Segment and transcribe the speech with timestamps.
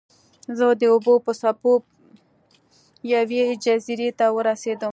[0.57, 1.73] زه د اوبو په څپو
[3.15, 4.89] یوې جزیرې ته ورسیدم.